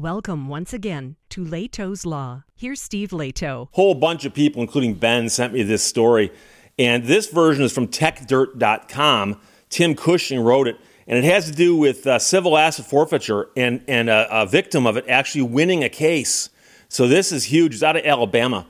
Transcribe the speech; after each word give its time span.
Welcome 0.00 0.48
once 0.48 0.72
again 0.72 1.16
to 1.28 1.44
Lehto's 1.44 2.06
Law. 2.06 2.44
Here's 2.56 2.80
Steve 2.80 3.10
Lehto. 3.10 3.68
Whole 3.72 3.94
bunch 3.94 4.24
of 4.24 4.32
people, 4.32 4.62
including 4.62 4.94
Ben, 4.94 5.28
sent 5.28 5.52
me 5.52 5.62
this 5.62 5.84
story. 5.84 6.32
And 6.78 7.04
this 7.04 7.28
version 7.28 7.64
is 7.64 7.74
from 7.74 7.86
techdirt.com. 7.86 9.38
Tim 9.68 9.94
Cushing 9.94 10.40
wrote 10.40 10.68
it. 10.68 10.78
And 11.06 11.18
it 11.18 11.24
has 11.24 11.50
to 11.50 11.52
do 11.52 11.76
with 11.76 12.06
uh, 12.06 12.18
civil 12.18 12.56
asset 12.56 12.86
forfeiture 12.86 13.48
and, 13.58 13.84
and 13.86 14.08
a, 14.08 14.26
a, 14.40 14.46
victim 14.46 14.86
of 14.86 14.96
it 14.96 15.04
actually 15.06 15.42
winning 15.42 15.84
a 15.84 15.90
case. 15.90 16.48
So 16.88 17.06
this 17.06 17.30
is 17.30 17.44
huge. 17.44 17.74
It's 17.74 17.82
out 17.82 17.96
of 17.96 18.06
Alabama. 18.06 18.66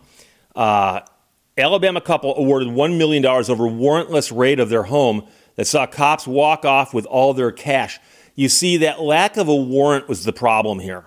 Uh, 0.56 1.02
Alabama 1.56 2.00
couple 2.00 2.36
awarded 2.36 2.70
$1 2.70 2.98
million 2.98 3.24
over 3.24 3.68
warrantless 3.68 4.36
raid 4.36 4.58
of 4.58 4.68
their 4.68 4.82
home 4.82 5.28
that 5.54 5.68
saw 5.68 5.86
cops 5.86 6.26
walk 6.26 6.64
off 6.64 6.92
with 6.92 7.06
all 7.06 7.34
their 7.34 7.52
cash. 7.52 8.00
You 8.34 8.48
see, 8.48 8.78
that 8.78 9.00
lack 9.00 9.36
of 9.36 9.46
a 9.46 9.54
warrant 9.54 10.08
was 10.08 10.24
the 10.24 10.32
problem 10.32 10.80
here. 10.80 11.06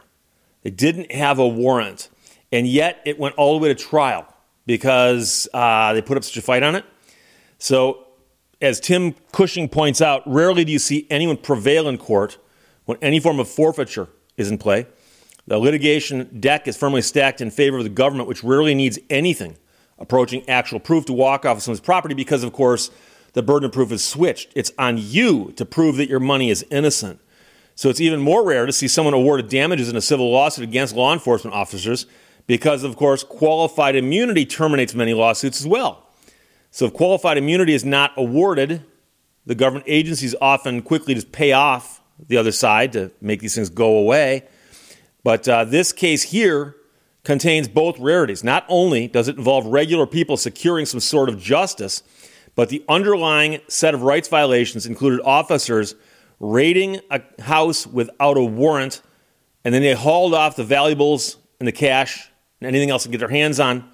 They 0.64 0.70
didn't 0.70 1.12
have 1.12 1.40
a 1.40 1.48
warrant, 1.48 2.10
and 2.52 2.68
yet 2.68 3.02
it 3.06 3.20
went 3.20 3.36
all 3.36 3.58
the 3.58 3.64
way 3.64 3.74
to 3.74 3.76
trial 3.76 4.26
because 4.66 5.48
uh, 5.54 5.94
they 5.94 6.02
put 6.02 6.18
up 6.18 6.24
such 6.24 6.38
a 6.38 6.42
fight 6.42 6.64
on 6.64 6.76
it. 6.76 6.86
So, 7.58 8.08
as 8.62 8.80
Tim 8.80 9.16
Cushing 9.34 9.68
points 9.68 10.02
out, 10.02 10.24
rarely 10.26 10.64
do 10.64 10.72
you 10.72 10.80
see 10.80 11.06
anyone 11.10 11.38
prevail 11.38 11.88
in 11.88 11.98
court 11.98 12.38
when 12.86 12.98
any 13.02 13.20
form 13.20 13.40
of 13.40 13.48
forfeiture 13.50 14.08
is 14.38 14.50
in 14.50 14.58
play. 14.58 14.88
The 15.48 15.58
litigation 15.58 16.40
deck 16.40 16.68
is 16.68 16.78
firmly 16.78 17.02
stacked 17.02 17.42
in 17.42 17.52
favor 17.52 17.78
of 17.78 17.84
the 17.84 17.90
government, 17.90 18.30
which 18.30 18.44
rarely 18.44 18.74
needs 18.74 19.00
anything 19.10 19.58
approaching 20.00 20.48
actual 20.50 20.80
proof 20.80 21.06
to 21.06 21.14
walk 21.14 21.46
off 21.46 21.58
of 21.58 21.64
someone's 21.64 21.80
property 21.80 22.16
because, 22.16 22.44
of 22.44 22.54
course, 22.54 22.90
the 23.34 23.44
burden 23.44 23.66
of 23.66 23.72
proof 23.72 23.92
is 23.92 24.04
switched. 24.04 24.52
It's 24.56 24.72
on 24.78 24.98
you 24.98 25.52
to 25.56 25.66
prove 25.66 25.98
that 25.98 26.10
your 26.10 26.20
money 26.20 26.50
is 26.50 26.66
innocent. 26.70 27.20
So 27.76 27.90
it's 27.90 28.02
even 28.02 28.20
more 28.20 28.46
rare 28.46 28.66
to 28.66 28.72
see 28.72 28.88
someone 28.88 29.14
awarded 29.14 29.50
damages 29.50 29.90
in 29.90 29.96
a 29.96 30.02
civil 30.02 30.32
lawsuit 30.32 30.64
against 30.64 30.96
law 30.96 31.14
enforcement 31.14 31.56
officers 31.56 32.06
because, 32.46 32.84
of 32.84 32.96
course, 32.96 33.24
qualified 33.24 33.96
immunity 33.96 34.46
terminates 34.46 34.94
many 34.94 35.14
lawsuits 35.14 35.60
as 35.60 35.68
well. 35.68 36.08
So 36.72 36.86
if 36.86 36.94
qualified 36.94 37.38
immunity 37.38 37.74
is 37.74 37.86
not 37.86 38.12
awarded, 38.18 38.84
the 39.46 39.56
government 39.56 39.86
agencies 39.88 40.36
often 40.42 40.82
quickly 40.82 41.14
just 41.14 41.32
pay 41.32 41.52
off 41.52 42.02
the 42.28 42.38
other 42.38 42.52
side 42.52 42.94
to 42.94 43.12
make 43.22 43.42
these 43.42 43.56
things 43.56 43.70
go 43.70 43.98
away. 43.98 44.48
But 45.24 45.48
uh, 45.48 45.66
this 45.66 45.92
case 45.92 46.24
here 46.24 46.76
contains 47.24 47.68
both 47.68 47.98
rarities. 48.00 48.44
Not 48.44 48.66
only 48.68 49.08
does 49.08 49.28
it 49.28 49.38
involve 49.38 49.66
regular 49.66 50.06
people 50.06 50.38
securing 50.38 50.86
some 50.86 51.00
sort 51.00 51.30
of 51.30 51.40
justice, 51.40 52.04
but 52.56 52.70
the 52.70 52.84
underlying 52.88 53.60
set 53.68 53.94
of 53.94 54.04
rights 54.04 54.28
violations 54.28 54.86
included 54.86 55.22
officers 55.24 55.96
raiding 56.44 57.00
a 57.10 57.22
house 57.42 57.88
without 57.88 58.36
a 58.36 58.44
warrant, 58.44 59.02
and 59.64 59.74
then 59.74 59.82
they 59.82 59.94
hauled 59.94 60.34
off 60.34 60.58
the 60.58 60.64
valuables 60.64 61.38
and 61.60 61.68
the 61.68 61.72
cash 61.72 62.30
and 62.60 62.68
anything 62.68 62.90
else 62.90 63.04
to 63.04 63.10
get 63.10 63.20
their 63.20 63.30
hands 63.30 63.62
on. 63.62 63.90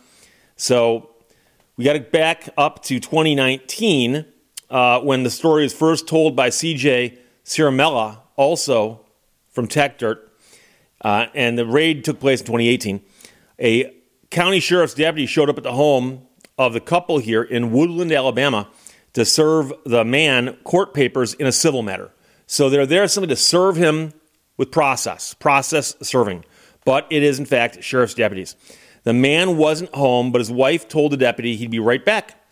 So 0.55 1.11
we 1.77 1.83
got 1.85 1.93
to 1.93 1.99
back 1.99 2.49
up 2.57 2.81
to 2.85 2.99
2019 2.99 4.25
uh, 4.71 4.99
when 5.01 5.21
the 5.21 5.29
story 5.29 5.61
was 5.61 5.73
first 5.73 6.07
told 6.07 6.35
by 6.35 6.49
CJ 6.49 7.19
Ciaramella, 7.45 8.17
also 8.35 9.05
from 9.49 9.67
TechDirt, 9.67 10.17
uh, 11.01 11.27
and 11.35 11.57
the 11.57 11.67
raid 11.67 12.03
took 12.03 12.19
place 12.19 12.39
in 12.39 12.47
2018. 12.47 13.01
A 13.59 13.95
county 14.31 14.59
sheriff's 14.59 14.95
deputy 14.95 15.27
showed 15.27 15.49
up 15.49 15.57
at 15.57 15.63
the 15.63 15.73
home 15.73 16.25
of 16.57 16.73
the 16.73 16.81
couple 16.81 17.19
here 17.19 17.43
in 17.43 17.71
Woodland, 17.71 18.11
Alabama, 18.11 18.67
to 19.13 19.23
serve 19.23 19.71
the 19.85 20.03
man 20.03 20.55
court 20.63 20.95
papers 20.95 21.35
in 21.35 21.45
a 21.45 21.51
civil 21.51 21.83
matter. 21.83 22.11
So 22.51 22.67
they're 22.67 22.87
there 22.87 23.07
simply 23.07 23.27
to 23.27 23.35
serve 23.35 23.75
him 23.75 24.11
with 24.57 24.71
process, 24.71 25.35
process 25.35 25.95
serving. 26.01 26.45
But 26.83 27.05
it 27.11 27.21
is, 27.21 27.37
in 27.37 27.45
fact, 27.45 27.83
sheriff's 27.83 28.15
deputies. 28.15 28.55
The 29.03 29.13
man 29.13 29.55
wasn't 29.55 29.93
home, 29.93 30.31
but 30.31 30.39
his 30.41 30.51
wife 30.51 30.87
told 30.87 31.11
the 31.11 31.17
deputy 31.17 31.55
he'd 31.55 31.69
be 31.69 31.77
right 31.77 32.03
back. 32.03 32.43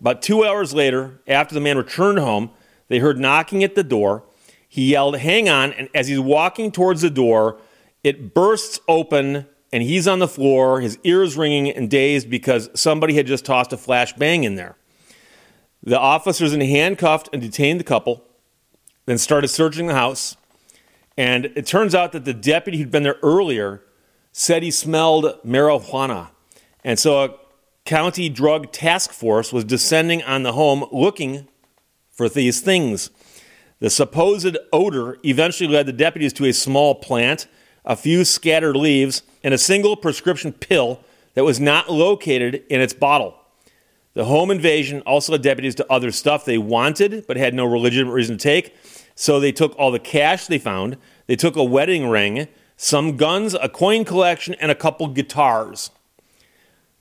About 0.00 0.22
two 0.22 0.42
hours 0.42 0.72
later, 0.72 1.20
after 1.28 1.54
the 1.54 1.60
man 1.60 1.76
returned 1.76 2.18
home, 2.18 2.50
they 2.88 2.98
heard 2.98 3.18
knocking 3.18 3.62
at 3.62 3.74
the 3.74 3.84
door. 3.84 4.24
He 4.70 4.92
yelled, 4.92 5.18
Hang 5.18 5.50
on. 5.50 5.74
And 5.74 5.90
as 5.94 6.08
he's 6.08 6.18
walking 6.18 6.72
towards 6.72 7.02
the 7.02 7.10
door, 7.10 7.60
it 8.02 8.32
bursts 8.32 8.80
open 8.88 9.46
and 9.70 9.82
he's 9.82 10.08
on 10.08 10.18
the 10.18 10.28
floor, 10.28 10.80
his 10.80 10.98
ears 11.04 11.36
ringing 11.36 11.70
and 11.70 11.90
dazed 11.90 12.30
because 12.30 12.70
somebody 12.74 13.16
had 13.16 13.26
just 13.26 13.44
tossed 13.44 13.74
a 13.74 13.76
flashbang 13.76 14.44
in 14.44 14.54
there. 14.54 14.76
The 15.82 15.98
officers 15.98 16.52
then 16.52 16.62
handcuffed 16.62 17.28
and 17.34 17.42
detained 17.42 17.78
the 17.78 17.84
couple 17.84 18.24
then 19.06 19.18
started 19.18 19.48
searching 19.48 19.86
the 19.86 19.94
house. 19.94 20.36
And 21.16 21.46
it 21.56 21.66
turns 21.66 21.94
out 21.94 22.12
that 22.12 22.24
the 22.24 22.34
deputy 22.34 22.78
who'd 22.78 22.90
been 22.90 23.02
there 23.02 23.18
earlier 23.22 23.82
said 24.32 24.62
he 24.62 24.70
smelled 24.70 25.38
marijuana. 25.44 26.28
And 26.84 26.98
so 26.98 27.24
a 27.24 27.34
county 27.84 28.28
drug 28.28 28.72
task 28.72 29.10
force 29.12 29.52
was 29.52 29.64
descending 29.64 30.22
on 30.22 30.42
the 30.42 30.52
home 30.52 30.86
looking 30.90 31.48
for 32.10 32.28
these 32.28 32.60
things. 32.60 33.10
The 33.80 33.90
supposed 33.90 34.56
odor 34.72 35.18
eventually 35.24 35.68
led 35.68 35.86
the 35.86 35.92
deputies 35.92 36.32
to 36.34 36.44
a 36.44 36.52
small 36.52 36.94
plant, 36.94 37.46
a 37.84 37.96
few 37.96 38.24
scattered 38.24 38.76
leaves, 38.76 39.22
and 39.42 39.52
a 39.52 39.58
single 39.58 39.96
prescription 39.96 40.52
pill 40.52 41.00
that 41.34 41.44
was 41.44 41.58
not 41.58 41.90
located 41.90 42.62
in 42.68 42.80
its 42.80 42.92
bottle. 42.92 43.41
The 44.14 44.24
home 44.24 44.50
invasion 44.50 45.00
also 45.02 45.32
led 45.32 45.42
deputies 45.42 45.74
to 45.76 45.90
other 45.90 46.10
stuff 46.10 46.44
they 46.44 46.58
wanted 46.58 47.26
but 47.26 47.36
had 47.36 47.54
no 47.54 47.66
legitimate 47.66 48.12
reason 48.12 48.36
to 48.36 48.42
take. 48.42 48.74
So 49.14 49.40
they 49.40 49.52
took 49.52 49.78
all 49.78 49.90
the 49.90 49.98
cash 49.98 50.46
they 50.46 50.58
found, 50.58 50.96
they 51.26 51.36
took 51.36 51.56
a 51.56 51.64
wedding 51.64 52.08
ring, 52.08 52.48
some 52.76 53.16
guns, 53.16 53.54
a 53.54 53.68
coin 53.68 54.04
collection, 54.04 54.54
and 54.54 54.70
a 54.70 54.74
couple 54.74 55.06
guitars. 55.08 55.90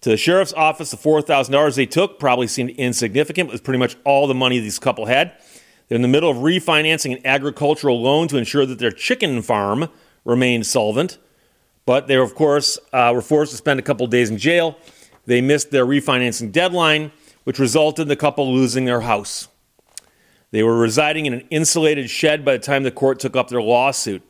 To 0.02 0.10
the 0.10 0.18
sheriff's 0.18 0.54
office, 0.54 0.92
the 0.92 0.98
$4,000 0.98 1.76
they 1.76 1.86
took 1.86 2.20
probably 2.20 2.48
seemed 2.48 2.72
insignificant. 2.72 3.50
It 3.50 3.52
was 3.52 3.62
pretty 3.62 3.80
much 3.80 3.96
all 4.04 4.28
the 4.28 4.34
money 4.34 4.60
these 4.60 4.80
couple 4.80 5.06
had. 5.06 5.34
They're 5.88 5.96
in 5.96 6.02
the 6.02 6.08
middle 6.08 6.30
of 6.30 6.38
refinancing 6.38 7.18
an 7.18 7.26
agricultural 7.26 8.02
loan 8.02 8.28
to 8.30 8.38
ensure 8.38 8.66
that 8.66 8.80
their 8.80 8.92
chicken 8.92 9.42
farm 9.42 9.90
remained 10.26 10.66
solvent. 10.66 11.18
But 11.86 12.08
they, 12.08 12.16
of 12.16 12.34
course, 12.34 12.80
uh, 12.94 13.12
were 13.14 13.22
forced 13.22 13.52
to 13.52 13.58
spend 13.58 13.80
a 13.80 13.84
couple 13.84 14.08
days 14.08 14.30
in 14.30 14.38
jail. 14.38 14.78
They 15.26 15.42
missed 15.42 15.72
their 15.72 15.86
refinancing 15.86 16.52
deadline, 16.52 17.12
which 17.44 17.60
resulted 17.60 18.04
in 18.04 18.08
the 18.08 18.16
couple 18.16 18.54
losing 18.54 18.86
their 18.86 19.02
house. 19.02 19.48
They 20.52 20.64
were 20.64 20.78
residing 20.78 21.26
in 21.26 21.34
an 21.34 21.48
insulated 21.50 22.10
shed 22.10 22.44
by 22.44 22.54
the 22.54 22.60
time 22.60 22.84
the 22.84 22.92
court 22.92 23.20
took 23.20 23.36
up 23.36 23.50
their 23.50 23.62
lawsuit. 23.62 24.22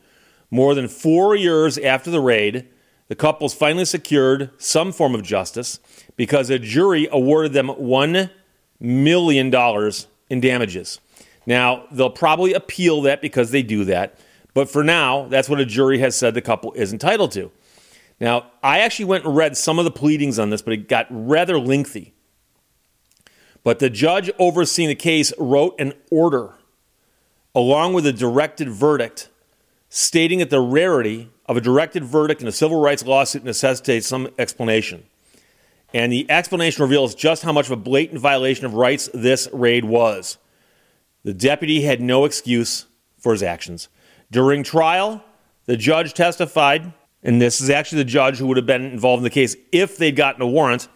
More 0.51 0.75
than 0.75 0.88
four 0.88 1.35
years 1.35 1.78
after 1.78 2.12
the 2.12 2.19
raid, 2.19 2.68
the 3.07 3.16
couples 3.16 3.53
finally 3.53 3.85
secured 3.85 4.51
some 4.57 4.91
form 4.91 5.16
of 5.16 5.24
justice 5.24 5.80
because 6.16 6.50
a 6.50 6.59
jury 6.59 7.07
awarded 7.12 7.53
them 7.53 7.68
$1 7.68 8.30
million 8.80 9.91
in 10.30 10.40
damages. 10.40 11.00
Now, 11.46 11.88
they'll 11.91 12.09
probably 12.09 12.53
appeal 12.53 13.01
that 13.01 13.22
because 13.22 13.51
they 13.51 13.63
do 13.63 13.84
that, 13.85 14.19
but 14.53 14.69
for 14.69 14.84
now, 14.84 15.28
that's 15.28 15.50
what 15.50 15.59
a 15.59 15.66
jury 15.66 16.00
has 16.00 16.16
said 16.16 16.34
the 16.34 16.41
couple 16.41 16.72
is 16.74 16.94
entitled 16.94 17.31
to. 17.31 17.51
Now, 18.22 18.52
I 18.62 18.80
actually 18.82 19.06
went 19.06 19.26
and 19.26 19.36
read 19.36 19.58
some 19.58 19.80
of 19.80 19.84
the 19.84 19.90
pleadings 19.90 20.38
on 20.38 20.52
this, 20.52 20.62
but 20.62 20.74
it 20.74 20.88
got 20.88 21.08
rather 21.09 21.59
lengthy. 21.59 22.14
But 23.64 23.80
the 23.80 23.90
judge 23.90 24.30
overseeing 24.38 24.90
the 24.90 24.96
case 24.96 25.34
wrote 25.40 25.76
an 25.80 25.94
order 26.12 26.54
along 27.56 27.94
with 27.94 28.06
a 28.06 28.14
directed 28.14 28.70
verdict 28.70 29.30
stating 29.90 30.38
that 30.38 30.52
the 30.52 30.62
rarity 30.62 31.31
of 31.48 31.58
a 31.58 31.62
directed 31.62 32.04
verdict 32.04 32.44
in 32.44 32.48
a 32.48 32.52
civil 32.52 32.80
rights 32.80 33.04
lawsuit 33.04 33.44
necessitates 33.44 34.06
some 34.06 34.30
explanation. 34.38 35.04
And 35.92 36.12
the 36.12 36.30
explanation 36.30 36.84
reveals 36.84 37.16
just 37.16 37.42
how 37.42 37.52
much 37.52 37.66
of 37.66 37.72
a 37.72 37.76
blatant 37.76 38.20
violation 38.20 38.68
of 38.68 38.76
rights 38.76 39.10
this 39.16 39.50
raid 39.52 39.84
was. 39.84 40.38
The 41.24 41.34
deputy 41.34 41.81
had 41.81 42.02
no 42.02 42.26
excuse 42.26 42.86
for 43.18 43.31
his 43.31 43.42
actions. 43.42 43.90
During 44.30 44.64
trial, 44.64 45.24
the 45.66 45.76
judge 45.76 46.14
testified, 46.14 46.94
and 47.24 47.42
this 47.42 47.62
is 47.62 47.70
actually 47.70 48.00
the 48.00 48.10
judge 48.10 48.38
who 48.38 48.48
would 48.48 48.57
have 48.57 48.66
been 48.66 48.86
involved 48.86 49.19
in 49.19 49.24
the 49.24 49.30
case 49.30 49.56
if 49.72 49.98
they'd 49.98 50.16
gotten 50.16 50.42
a 50.42 50.48
warrant 50.48 50.88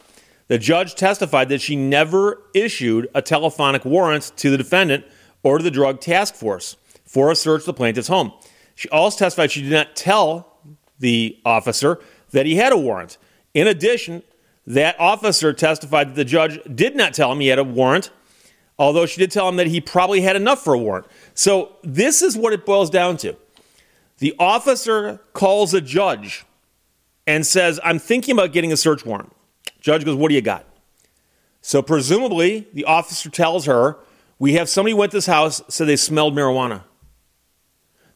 the 0.48 0.58
judge 0.60 0.96
testified 0.96 1.50
that 1.50 1.62
she 1.62 1.76
never 1.76 2.44
issued 2.54 3.10
a 3.16 3.22
telephonic 3.22 3.84
warrant 3.84 4.32
to 4.38 4.52
the 4.52 4.58
defendant 4.58 5.06
or 5.44 5.58
to 5.58 5.64
the 5.64 5.72
drug 5.72 6.00
task 6.00 6.36
force 6.36 6.78
for 7.04 7.32
a 7.32 7.36
search 7.36 7.62
of 7.62 7.66
the 7.66 7.74
plaintiff's 7.74 8.08
home. 8.08 8.32
She 8.76 8.88
also 8.90 9.18
testified 9.18 9.52
she 9.52 9.64
did 9.64 9.72
not 9.72 9.96
tell 9.96 10.60
the 11.00 11.40
officer 11.46 12.00
that 12.32 12.46
he 12.46 12.56
had 12.56 12.74
a 12.74 12.78
warrant. 12.78 13.18
In 13.54 13.68
addition, 13.68 14.22
that 14.68 15.00
officer 15.00 15.54
testified 15.54 16.10
that 16.10 16.16
the 16.16 16.26
judge 16.26 16.60
did 16.74 16.96
not 16.96 17.14
tell 17.14 17.32
him 17.32 17.40
he 17.40 17.48
had 17.48 17.60
a 17.60 17.64
warrant, 17.64 18.12
although 18.78 19.06
she 19.06 19.20
did 19.20 19.32
tell 19.32 19.48
him 19.50 19.56
that 19.56 19.68
he 19.68 19.82
probably 19.82 20.22
had 20.22 20.36
enough 20.36 20.64
for 20.64 20.74
a 20.74 20.78
warrant. 20.78 21.08
So, 21.34 21.78
this 21.84 22.22
is 22.22 22.38
what 22.38 22.54
it 22.54 22.66
boils 22.66 22.90
down 22.90 23.18
to. 23.18 23.36
The 24.20 24.34
officer 24.40 25.20
calls 25.34 25.74
a 25.74 25.82
judge 25.82 26.46
and 27.28 27.46
says, 27.46 27.80
I'm 27.84 28.00
thinking 28.00 28.34
about 28.34 28.54
getting 28.54 28.72
a 28.72 28.78
search 28.78 29.06
warrant. 29.06 29.34
Judge 29.80 30.06
goes, 30.06 30.16
What 30.16 30.30
do 30.30 30.36
you 30.36 30.42
got? 30.42 30.66
So 31.62 31.82
presumably, 31.82 32.68
the 32.74 32.86
officer 32.86 33.30
tells 33.30 33.66
her, 33.66 33.98
We 34.40 34.54
have 34.54 34.70
somebody 34.70 34.94
went 34.94 35.12
to 35.12 35.18
this 35.18 35.26
house, 35.26 35.62
said 35.68 35.88
they 35.88 35.96
smelled 35.96 36.36
marijuana. 36.36 36.84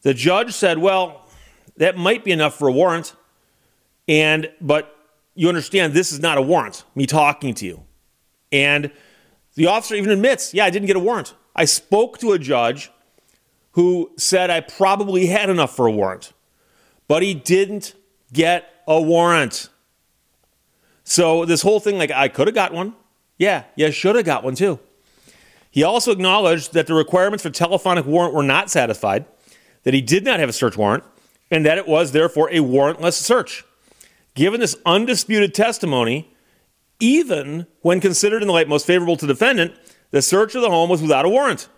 The 0.02 0.14
judge 0.14 0.52
said, 0.52 0.78
Well, 0.78 1.26
that 1.76 1.96
might 1.96 2.24
be 2.24 2.32
enough 2.32 2.56
for 2.56 2.68
a 2.68 2.72
warrant. 2.72 3.14
And, 4.08 4.50
but 4.60 4.96
you 5.34 5.48
understand 5.48 5.92
this 5.92 6.12
is 6.12 6.20
not 6.20 6.38
a 6.38 6.42
warrant, 6.42 6.84
me 6.94 7.06
talking 7.06 7.54
to 7.54 7.66
you. 7.66 7.84
And 8.52 8.90
the 9.54 9.66
officer 9.66 9.94
even 9.94 10.10
admits, 10.10 10.52
yeah, 10.52 10.64
I 10.64 10.70
didn't 10.70 10.86
get 10.86 10.96
a 10.96 11.00
warrant. 11.00 11.34
I 11.54 11.64
spoke 11.64 12.18
to 12.18 12.32
a 12.32 12.38
judge 12.38 12.90
who 13.72 14.10
said 14.16 14.50
I 14.50 14.60
probably 14.60 15.26
had 15.26 15.50
enough 15.50 15.74
for 15.74 15.86
a 15.86 15.92
warrant, 15.92 16.32
but 17.08 17.22
he 17.22 17.34
didn't 17.34 17.94
get 18.32 18.82
a 18.86 19.00
warrant. 19.00 19.68
So 21.04 21.44
this 21.44 21.62
whole 21.62 21.80
thing, 21.80 21.98
like 21.98 22.10
I 22.10 22.28
could 22.28 22.46
have 22.46 22.54
got 22.54 22.72
one. 22.72 22.94
Yeah, 23.38 23.64
yeah, 23.76 23.90
should 23.90 24.16
have 24.16 24.24
got 24.24 24.44
one 24.44 24.54
too. 24.54 24.78
He 25.70 25.82
also 25.82 26.10
acknowledged 26.10 26.72
that 26.72 26.86
the 26.86 26.94
requirements 26.94 27.42
for 27.42 27.50
telephonic 27.50 28.04
warrant 28.04 28.34
were 28.34 28.42
not 28.42 28.70
satisfied, 28.70 29.24
that 29.84 29.94
he 29.94 30.00
did 30.00 30.24
not 30.24 30.40
have 30.40 30.48
a 30.48 30.52
search 30.52 30.76
warrant, 30.76 31.04
and 31.50 31.64
that 31.64 31.78
it 31.78 31.86
was 31.86 32.12
therefore 32.12 32.48
a 32.50 32.58
warrantless 32.58 33.14
search. 33.14 33.64
Given 34.34 34.60
this 34.60 34.76
undisputed 34.84 35.54
testimony, 35.54 36.32
even 36.98 37.66
when 37.82 38.00
considered 38.00 38.42
in 38.42 38.48
the 38.48 38.52
light 38.52 38.68
most 38.68 38.86
favorable 38.86 39.16
to 39.16 39.26
the 39.26 39.32
defendant, 39.32 39.74
the 40.10 40.22
search 40.22 40.54
of 40.54 40.62
the 40.62 40.70
home 40.70 40.90
was 40.90 41.00
without 41.00 41.24
a 41.24 41.28
warrant. 41.28 41.68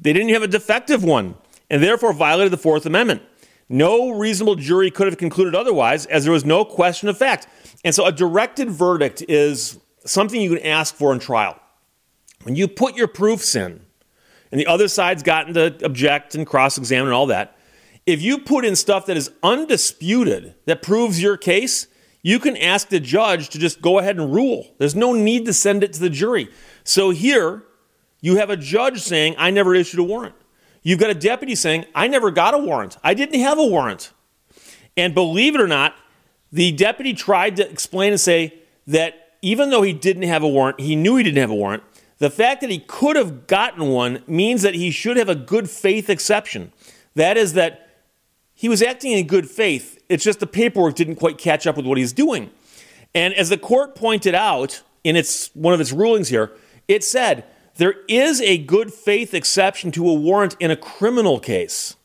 They 0.00 0.12
didn't 0.12 0.30
have 0.30 0.42
a 0.42 0.48
defective 0.48 1.02
one, 1.02 1.36
and 1.70 1.82
therefore 1.82 2.12
violated 2.12 2.52
the 2.52 2.58
Fourth 2.58 2.86
Amendment. 2.86 3.22
No 3.68 4.10
reasonable 4.10 4.54
jury 4.54 4.90
could 4.90 5.06
have 5.06 5.18
concluded 5.18 5.54
otherwise, 5.54 6.06
as 6.06 6.24
there 6.24 6.32
was 6.32 6.44
no 6.44 6.64
question 6.64 7.08
of 7.08 7.18
fact. 7.18 7.46
And 7.84 7.94
so 7.94 8.06
a 8.06 8.12
directed 8.12 8.70
verdict 8.70 9.22
is 9.28 9.78
something 10.04 10.40
you 10.40 10.56
can 10.56 10.66
ask 10.66 10.94
for 10.94 11.12
in 11.12 11.18
trial. 11.18 11.60
When 12.44 12.56
you 12.56 12.68
put 12.68 12.96
your 12.96 13.08
proofs 13.08 13.54
in, 13.54 13.84
and 14.50 14.58
the 14.58 14.66
other 14.66 14.88
side's 14.88 15.22
gotten 15.22 15.54
to 15.54 15.84
object 15.84 16.34
and 16.34 16.46
cross 16.46 16.78
examine 16.78 17.08
and 17.08 17.14
all 17.14 17.26
that, 17.26 17.56
if 18.06 18.22
you 18.22 18.38
put 18.38 18.64
in 18.64 18.74
stuff 18.74 19.04
that 19.06 19.18
is 19.18 19.30
undisputed 19.42 20.54
that 20.64 20.80
proves 20.80 21.22
your 21.22 21.36
case, 21.36 21.88
you 22.22 22.38
can 22.38 22.56
ask 22.56 22.88
the 22.88 23.00
judge 23.00 23.50
to 23.50 23.58
just 23.58 23.82
go 23.82 23.98
ahead 23.98 24.16
and 24.16 24.32
rule. 24.32 24.66
There's 24.78 24.94
no 24.94 25.12
need 25.12 25.44
to 25.44 25.52
send 25.52 25.84
it 25.84 25.92
to 25.92 26.00
the 26.00 26.08
jury. 26.08 26.48
So 26.84 27.10
here, 27.10 27.64
you 28.20 28.36
have 28.36 28.50
a 28.50 28.56
judge 28.56 29.00
saying, 29.00 29.34
I 29.38 29.50
never 29.50 29.74
issued 29.74 30.00
a 30.00 30.04
warrant. 30.04 30.34
You've 30.82 30.98
got 30.98 31.10
a 31.10 31.14
deputy 31.14 31.54
saying, 31.54 31.86
I 31.94 32.08
never 32.08 32.30
got 32.30 32.54
a 32.54 32.58
warrant. 32.58 32.96
I 33.02 33.14
didn't 33.14 33.40
have 33.40 33.58
a 33.58 33.66
warrant. 33.66 34.12
And 34.96 35.14
believe 35.14 35.54
it 35.54 35.60
or 35.60 35.66
not, 35.66 35.94
the 36.50 36.72
deputy 36.72 37.12
tried 37.12 37.56
to 37.56 37.70
explain 37.70 38.12
and 38.12 38.20
say 38.20 38.54
that 38.86 39.36
even 39.42 39.70
though 39.70 39.82
he 39.82 39.92
didn't 39.92 40.24
have 40.24 40.42
a 40.42 40.48
warrant, 40.48 40.80
he 40.80 40.96
knew 40.96 41.16
he 41.16 41.22
didn't 41.22 41.38
have 41.38 41.50
a 41.50 41.54
warrant. 41.54 41.82
The 42.18 42.30
fact 42.30 42.62
that 42.62 42.70
he 42.70 42.80
could 42.80 43.16
have 43.16 43.46
gotten 43.46 43.88
one 43.88 44.22
means 44.26 44.62
that 44.62 44.74
he 44.74 44.90
should 44.90 45.16
have 45.16 45.28
a 45.28 45.36
good 45.36 45.70
faith 45.70 46.10
exception. 46.10 46.72
That 47.14 47.36
is, 47.36 47.52
that 47.52 47.88
he 48.54 48.68
was 48.68 48.82
acting 48.82 49.12
in 49.12 49.26
good 49.26 49.48
faith. 49.48 50.02
It's 50.08 50.24
just 50.24 50.40
the 50.40 50.46
paperwork 50.46 50.96
didn't 50.96 51.16
quite 51.16 51.38
catch 51.38 51.66
up 51.66 51.76
with 51.76 51.86
what 51.86 51.98
he's 51.98 52.12
doing. 52.12 52.50
And 53.14 53.34
as 53.34 53.50
the 53.50 53.58
court 53.58 53.94
pointed 53.94 54.34
out 54.34 54.82
in 55.04 55.14
its 55.14 55.50
one 55.54 55.74
of 55.74 55.80
its 55.80 55.92
rulings 55.92 56.28
here, 56.28 56.52
it 56.88 57.04
said 57.04 57.44
there 57.78 57.94
is 58.08 58.40
a 58.40 58.58
good 58.58 58.92
faith 58.92 59.32
exception 59.32 59.90
to 59.92 60.08
a 60.08 60.14
warrant 60.14 60.56
in 60.60 60.70
a 60.70 60.76
criminal 60.76 61.40
case, 61.40 61.96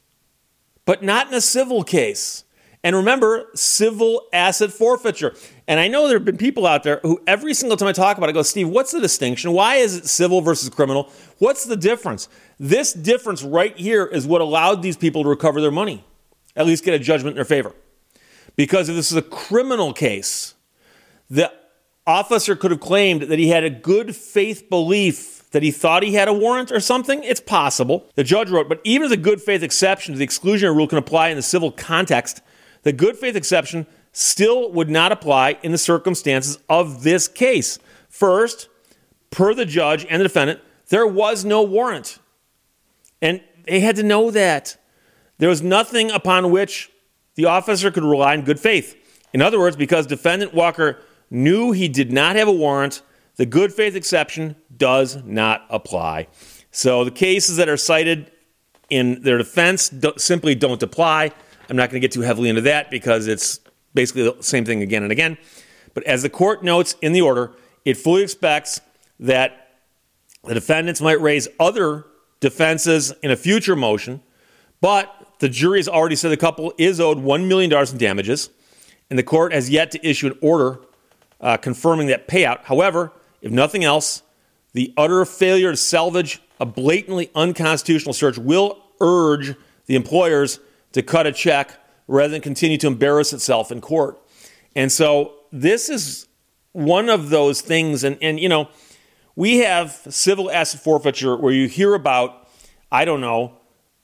but 0.86 1.04
not 1.04 1.28
in 1.28 1.34
a 1.34 1.42
civil 1.42 1.84
case. 1.84 2.44
And 2.84 2.96
remember, 2.96 3.50
civil 3.56 4.28
asset 4.34 4.72
forfeiture. 4.72 5.36
And 5.68 5.80
I 5.80 5.88
know 5.88 6.08
there 6.08 6.18
have 6.18 6.26
been 6.26 6.38
people 6.38 6.68
out 6.68 6.84
there 6.84 7.00
who 7.02 7.22
every 7.26 7.54
single 7.54 7.78
time 7.78 7.88
I 7.88 7.94
talk 7.94 8.18
about 8.18 8.30
it 8.30 8.34
go, 8.34 8.44
Steve, 8.44 8.70
what's 8.70 8.92
the 8.92 9.00
distinction? 9.00 9.54
Why 9.54 9.76
is 9.76 9.96
it 9.96 10.06
civil 10.06 10.42
versus 10.42 10.70
criminal? 10.70 11.10
What's 11.40 11.64
the 11.64 11.78
difference? 11.78 12.28
This 12.60 12.94
difference 12.94 13.42
right 13.42 13.76
here 13.78 14.06
is 14.06 14.28
what 14.28 14.42
allowed 14.42 14.82
these 14.82 14.98
people 14.98 15.24
to 15.24 15.30
recover 15.30 15.60
their 15.62 15.72
money, 15.72 16.06
at 16.56 16.66
least 16.68 16.84
get 16.84 16.94
a 16.94 17.00
judgment 17.00 17.34
in 17.34 17.36
their 17.36 17.46
favor. 17.46 17.74
Because 18.56 18.90
if 18.90 18.96
this 18.96 19.12
is 19.12 19.18
a 19.18 19.24
criminal 19.24 19.94
case, 19.94 20.54
the 21.30 21.52
officer 22.06 22.56
could 22.56 22.70
have 22.70 22.82
claimed 22.82 23.24
that 23.24 23.40
he 23.40 23.48
had 23.48 23.64
a 23.64 23.70
good 23.70 24.16
faith 24.16 24.70
belief 24.70 25.43
that 25.54 25.64
he 25.64 25.72
thought 25.72 26.04
he 26.04 26.16
had 26.16 26.28
a 26.28 26.34
warrant 26.34 26.72
or 26.72 26.80
something. 26.80 27.24
It's 27.24 27.40
possible. 27.40 28.10
The 28.16 28.24
judge 28.24 28.50
wrote, 28.50 28.68
but 28.68 28.82
even 28.84 29.06
as 29.06 29.12
a 29.12 29.18
good 29.18 29.42
faith 29.42 29.64
exception 29.64 30.14
to 30.14 30.20
the 30.20 30.28
exclusionary 30.28 30.76
rule 30.76 30.88
can 30.88 30.98
apply 30.98 31.30
in 31.30 31.38
the 31.38 31.44
civil 31.44 31.72
context, 31.72 32.42
the 32.82 32.92
good 32.92 33.16
faith 33.18 33.36
exception 33.36 33.86
still 34.12 34.72
would 34.72 34.90
not 34.90 35.12
apply 35.12 35.60
in 35.64 35.72
the 35.72 35.78
circumstances 35.78 36.58
of 36.68 37.04
this 37.04 37.28
case. 37.28 37.78
First, 38.10 38.68
per 39.30 39.54
the 39.54 39.66
judge 39.66 40.06
and 40.10 40.20
the 40.20 40.26
defendant, 40.26 40.60
there 40.90 41.08
was 41.08 41.46
no 41.46 41.62
warrant. 41.62 42.18
And 43.22 43.42
they 43.66 43.80
had 43.80 43.96
to 43.98 44.04
know 44.04 44.32
that. 44.32 44.78
There 45.38 45.50
was 45.50 45.62
nothing 45.62 46.10
upon 46.10 46.52
which 46.52 46.92
the 47.36 47.46
officer 47.46 47.92
could 47.92 48.04
rely 48.04 48.34
on 48.34 48.44
good 48.44 48.60
faith. 48.60 48.96
In 49.34 49.42
other 49.42 49.60
words, 49.60 49.76
because 49.76 50.08
defendant 50.08 50.54
Walker 50.54 51.00
knew 51.30 51.72
he 51.72 51.88
did 51.88 52.12
not 52.12 52.36
have 52.36 52.48
a 52.48 52.52
warrant, 52.52 53.02
the 53.36 53.46
good 53.46 53.74
faith 53.74 53.96
exception 53.96 54.56
does 54.78 55.24
not 55.24 55.66
apply. 55.70 56.28
So 56.72 57.04
the 57.04 57.12
cases 57.12 57.58
that 57.58 57.70
are 57.70 57.78
cited 57.78 58.32
in 58.90 59.22
their 59.22 59.38
defense 59.38 59.90
don't, 59.90 60.20
simply 60.20 60.56
don't 60.56 60.82
apply. 60.82 61.32
I'm 61.70 61.78
not 61.78 61.90
going 61.90 62.02
to 62.02 62.08
get 62.08 62.12
too 62.12 62.22
heavily 62.22 62.50
into 62.50 62.62
that 62.62 62.92
because 62.92 63.28
it's 63.28 63.60
basically 63.94 64.24
the 64.24 64.42
same 64.42 64.66
thing 64.66 64.82
again 64.82 65.04
and 65.04 65.12
again. 65.12 65.38
But 65.94 66.04
as 66.04 66.24
the 66.24 66.30
court 66.30 66.64
notes 66.64 66.96
in 67.02 67.14
the 67.14 67.22
order, 67.22 67.52
it 67.86 67.98
fully 67.98 68.24
expects 68.24 68.82
that 69.20 69.78
the 70.44 70.54
defendants 70.54 71.02
might 71.02 71.22
raise 71.22 71.48
other 71.60 72.06
defenses 72.40 73.14
in 73.22 73.32
a 73.32 73.36
future 73.36 73.76
motion, 73.76 74.22
but 74.82 75.36
the 75.40 75.48
jury 75.48 75.80
has 75.80 75.88
already 75.88 76.16
said 76.16 76.30
the 76.30 76.38
couple 76.38 76.74
is 76.78 77.00
owed 77.00 77.20
$1 77.20 77.48
million 77.48 77.72
in 77.72 77.98
damages, 77.98 78.50
and 79.10 79.18
the 79.18 79.24
court 79.24 79.54
has 79.54 79.70
yet 79.70 79.92
to 79.92 80.08
issue 80.08 80.28
an 80.28 80.38
order 80.42 80.80
uh, 81.40 81.58
confirming 81.58 82.08
that 82.08 82.28
payout. 82.28 82.64
However, 82.64 83.12
if 83.42 83.52
nothing 83.52 83.84
else, 83.84 84.23
the 84.74 84.94
utter 84.98 85.24
failure 85.26 85.72
to 85.72 85.78
salvage 85.78 86.42
a 86.60 86.66
blatantly 86.66 87.30
unconstitutional 87.36 88.14
search 88.14 88.38
will 88.38 88.84
urge 89.00 89.56
the 89.86 89.96
employers 89.96 90.60
to 90.94 91.02
cut 91.02 91.28
a 91.28 91.32
check 91.32 91.80
rather 92.08 92.32
than 92.32 92.42
continue 92.42 92.78
to 92.78 92.88
embarrass 92.88 93.34
itself 93.34 93.72
in 93.72 93.82
court. 93.82 94.20
And 94.76 94.92
so 94.92 95.34
this 95.52 95.90
is 95.90 96.28
one 96.72 97.10
of 97.10 97.30
those 97.30 97.62
things. 97.62 98.04
And, 98.04 98.18
and 98.22 98.40
you 98.40 98.50
know, 98.50 98.70
we 99.36 99.58
have 99.60 99.92
civil 100.10 100.52
asset 100.52 100.82
forfeiture 100.82 101.36
where 101.36 101.54
you 101.54 101.68
hear 101.68 101.94
about, 101.94 102.48
I 102.92 103.06
don't 103.06 103.22
know, 103.22 103.58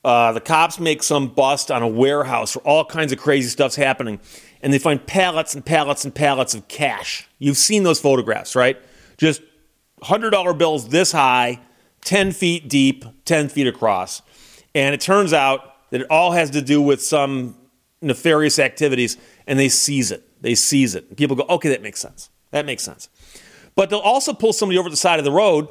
uh, 0.03 0.31
the 0.31 0.41
cops 0.41 0.79
make 0.79 1.03
some 1.03 1.27
bust 1.27 1.69
on 1.71 1.83
a 1.83 1.87
warehouse 1.87 2.55
where 2.55 2.65
all 2.65 2.85
kinds 2.85 3.11
of 3.11 3.19
crazy 3.19 3.49
stuff's 3.49 3.75
happening, 3.75 4.19
and 4.61 4.71
they 4.71 4.79
find 4.79 5.05
pallets 5.05 5.53
and 5.53 5.65
pallets 5.65 6.05
and 6.05 6.15
pallets 6.15 6.53
of 6.53 6.67
cash. 6.69 7.27
You've 7.37 7.57
seen 7.57 7.83
those 7.83 7.99
photographs, 7.99 8.55
right? 8.55 8.81
Just 9.17 9.41
$100 10.01 10.57
bills 10.57 10.89
this 10.89 11.11
high, 11.11 11.59
10 12.01 12.31
feet 12.31 12.69
deep, 12.69 13.05
10 13.25 13.49
feet 13.49 13.67
across. 13.67 14.21
And 14.75 14.93
it 14.93 15.01
turns 15.01 15.33
out 15.33 15.89
that 15.91 16.01
it 16.01 16.07
all 16.09 16.31
has 16.31 16.51
to 16.51 16.61
do 16.61 16.81
with 16.81 17.01
some 17.01 17.55
nefarious 18.01 18.59
activities, 18.59 19.17
and 19.47 19.59
they 19.59 19.69
seize 19.69 20.11
it. 20.11 20.23
They 20.41 20.55
seize 20.55 20.95
it. 20.95 21.17
People 21.17 21.35
go, 21.35 21.45
okay, 21.49 21.69
that 21.69 21.81
makes 21.81 21.99
sense. 21.99 22.29
That 22.51 22.65
makes 22.65 22.83
sense. 22.83 23.09
But 23.75 23.89
they'll 23.89 23.99
also 23.99 24.33
pull 24.33 24.53
somebody 24.53 24.77
over 24.77 24.89
the 24.89 24.95
side 24.95 25.19
of 25.19 25.25
the 25.25 25.31
road, 25.31 25.67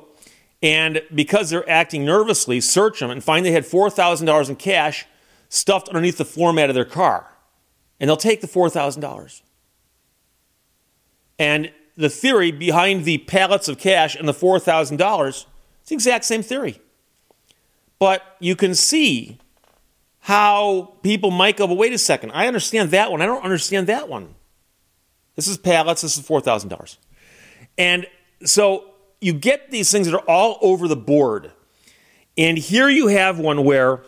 and 0.63 1.03
because 1.15 1.51
they're 1.51 1.69
acting 1.69 2.05
nervously, 2.05 2.61
search 2.61 3.01
them 3.01 3.11
and 3.11 3.23
find 3.23 3.47
they 3.47 3.53
had 3.53 3.65
$4,000 3.65 4.49
in 4.49 4.57
cash 4.57 5.07
stuffed 5.49 5.89
underneath 5.89 6.19
the 6.19 6.25
floor 6.25 6.53
mat 6.53 6.69
of 6.69 6.75
their 6.75 6.85
car. 6.85 7.33
And 8.01 8.09
they'll 8.09 8.17
take 8.17 8.41
the 8.41 8.47
$4,000. 8.47 9.43
And 11.39 11.73
the 11.99 12.09
theory 12.09 12.53
behind 12.53 13.05
the 13.05 13.19
pallets 13.19 13.69
of 13.69 13.77
cash 13.77 14.15
and 14.15 14.29
the 14.29 14.33
$4,000. 14.33 15.29
It's 15.29 15.47
the 15.89 15.95
exact 15.95 16.25
same 16.25 16.43
theory. 16.43 16.81
But 17.99 18.23
you 18.39 18.55
can 18.55 18.77
see 18.77 19.39
how 20.21 20.95
people 21.03 21.33
might 21.33 21.57
go, 21.57 21.67
but 21.67 21.77
wait 21.77 21.93
a 21.93 21.99
second, 21.99 22.31
I 22.31 22.47
understand 22.47 22.93
that 22.93 23.11
one. 23.11 23.21
I 23.21 23.27
don't 23.27 23.43
understand 23.43 23.89
that 23.89 24.09
one. 24.09 24.37
This 25.35 25.49
is 25.49 25.59
pallets, 25.59 26.03
this 26.03 26.17
is 26.17 26.25
$4,000. 26.25 26.99
And 27.77 28.07
so 28.45 28.95
you 29.21 29.33
get 29.33 29.73
these 29.73 29.91
things 29.91 30.07
that 30.07 30.15
are 30.15 30.31
all 30.31 30.59
over 30.61 30.87
the 30.87 30.97
board. 30.97 31.51
And 32.37 32.57
here 32.57 32.89
you 32.89 33.09
have 33.09 33.41
one 33.41 33.65
where 33.65 34.03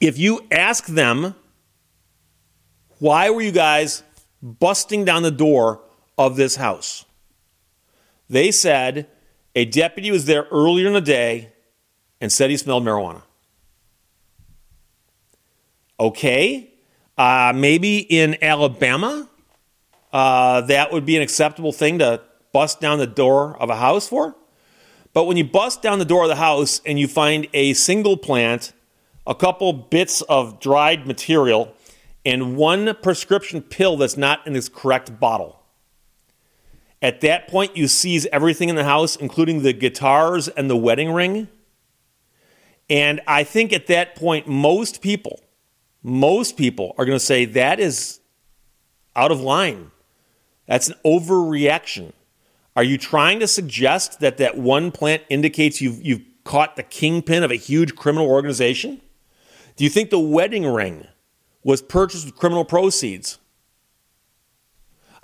if 0.00 0.18
you 0.18 0.44
ask 0.50 0.86
them, 0.86 1.36
why 2.98 3.30
were 3.30 3.42
you 3.42 3.52
guys 3.52 4.02
busting 4.42 5.04
down 5.04 5.22
the 5.22 5.30
door 5.30 5.83
of 6.16 6.36
this 6.36 6.56
house? 6.56 7.04
They 8.28 8.50
said 8.50 9.08
a 9.54 9.64
deputy 9.64 10.10
was 10.10 10.26
there 10.26 10.46
earlier 10.50 10.86
in 10.86 10.92
the 10.92 11.00
day 11.00 11.52
and 12.20 12.32
said 12.32 12.50
he 12.50 12.56
smelled 12.56 12.84
marijuana. 12.84 13.22
Okay. 15.98 16.70
Uh, 17.16 17.52
maybe 17.54 17.98
in 17.98 18.36
Alabama, 18.42 19.28
uh, 20.12 20.62
that 20.62 20.92
would 20.92 21.06
be 21.06 21.16
an 21.16 21.22
acceptable 21.22 21.72
thing 21.72 21.98
to 22.00 22.20
bust 22.52 22.80
down 22.80 22.98
the 22.98 23.06
door 23.06 23.56
of 23.60 23.70
a 23.70 23.76
house 23.76 24.08
for. 24.08 24.34
But 25.12 25.24
when 25.24 25.36
you 25.36 25.44
bust 25.44 25.82
down 25.82 26.00
the 26.00 26.04
door 26.04 26.24
of 26.24 26.28
the 26.28 26.36
house 26.36 26.80
and 26.84 26.98
you 26.98 27.06
find 27.06 27.46
a 27.54 27.72
single 27.74 28.16
plant, 28.16 28.72
a 29.26 29.34
couple 29.34 29.72
bits 29.72 30.22
of 30.22 30.60
dried 30.60 31.06
material, 31.06 31.72
and 32.26 32.56
one 32.56 32.96
prescription 33.02 33.62
pill 33.62 33.96
that's 33.96 34.16
not 34.16 34.44
in 34.46 34.56
its 34.56 34.68
correct 34.68 35.20
bottle. 35.20 35.60
At 37.04 37.20
that 37.20 37.48
point, 37.48 37.76
you 37.76 37.86
seize 37.86 38.24
everything 38.32 38.70
in 38.70 38.76
the 38.76 38.84
house, 38.84 39.14
including 39.14 39.62
the 39.62 39.74
guitars 39.74 40.48
and 40.48 40.70
the 40.70 40.76
wedding 40.76 41.12
ring. 41.12 41.48
And 42.88 43.20
I 43.26 43.44
think 43.44 43.74
at 43.74 43.88
that 43.88 44.16
point, 44.16 44.48
most 44.48 45.02
people, 45.02 45.40
most 46.02 46.56
people 46.56 46.94
are 46.96 47.04
going 47.04 47.18
to 47.18 47.24
say 47.24 47.44
that 47.44 47.78
is 47.78 48.20
out 49.14 49.30
of 49.30 49.38
line. 49.38 49.90
That's 50.64 50.88
an 50.88 50.94
overreaction. 51.04 52.14
Are 52.74 52.82
you 52.82 52.96
trying 52.96 53.38
to 53.40 53.48
suggest 53.48 54.20
that 54.20 54.38
that 54.38 54.56
one 54.56 54.90
plant 54.90 55.24
indicates 55.28 55.82
you've, 55.82 56.02
you've 56.02 56.22
caught 56.44 56.76
the 56.76 56.82
kingpin 56.82 57.42
of 57.42 57.50
a 57.50 57.56
huge 57.56 57.94
criminal 57.96 58.30
organization? 58.30 59.02
Do 59.76 59.84
you 59.84 59.90
think 59.90 60.08
the 60.08 60.18
wedding 60.18 60.66
ring 60.66 61.06
was 61.62 61.82
purchased 61.82 62.24
with 62.24 62.36
criminal 62.36 62.64
proceeds? 62.64 63.38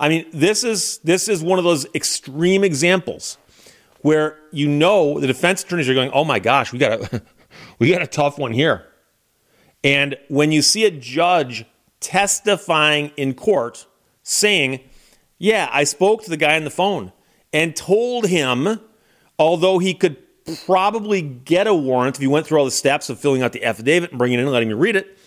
I 0.00 0.08
mean, 0.08 0.24
this 0.32 0.64
is 0.64 0.98
this 1.04 1.28
is 1.28 1.44
one 1.44 1.58
of 1.58 1.64
those 1.64 1.86
extreme 1.94 2.64
examples 2.64 3.36
where 4.00 4.38
you 4.50 4.66
know 4.66 5.20
the 5.20 5.26
defense 5.26 5.62
attorneys 5.62 5.90
are 5.90 5.94
going, 5.94 6.10
"Oh 6.12 6.24
my 6.24 6.38
gosh, 6.38 6.72
we 6.72 6.78
got 6.78 7.12
a 7.12 7.22
we 7.78 7.92
got 7.92 8.00
a 8.00 8.06
tough 8.06 8.38
one 8.38 8.52
here." 8.52 8.86
And 9.84 10.16
when 10.28 10.52
you 10.52 10.62
see 10.62 10.86
a 10.86 10.90
judge 10.90 11.66
testifying 12.00 13.12
in 13.18 13.34
court 13.34 13.86
saying, 14.22 14.80
"Yeah, 15.38 15.68
I 15.70 15.84
spoke 15.84 16.24
to 16.24 16.30
the 16.30 16.38
guy 16.38 16.56
on 16.56 16.64
the 16.64 16.70
phone 16.70 17.12
and 17.52 17.76
told 17.76 18.26
him 18.26 18.80
although 19.38 19.78
he 19.78 19.92
could 19.92 20.16
probably 20.64 21.20
get 21.20 21.66
a 21.66 21.74
warrant 21.74 22.16
if 22.16 22.22
he 22.22 22.26
went 22.26 22.46
through 22.46 22.58
all 22.58 22.64
the 22.64 22.70
steps 22.70 23.10
of 23.10 23.20
filling 23.20 23.42
out 23.42 23.52
the 23.52 23.64
affidavit 23.64 24.10
and 24.10 24.18
bringing 24.18 24.38
it 24.38 24.42
in 24.42 24.46
and 24.46 24.52
letting 24.52 24.68
me 24.68 24.74
read 24.74 24.96
it, 24.96 25.18